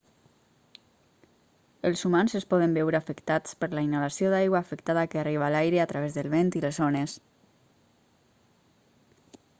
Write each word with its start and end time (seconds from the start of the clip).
els 1.89 2.01
humans 2.09 2.35
es 2.39 2.47
poden 2.53 2.73
veure 2.77 3.01
afectats 3.01 3.59
per 3.61 3.69
la 3.75 3.83
inhalació 3.89 4.33
d'aigua 4.35 4.63
afectada 4.67 5.05
que 5.13 5.23
arriba 5.25 5.47
a 5.49 5.53
l'aire 5.57 5.83
a 5.85 5.89
través 5.93 6.17
del 6.19 6.33
vent 6.37 6.53
i 6.61 6.65
les 6.67 6.83
ones 6.91 7.17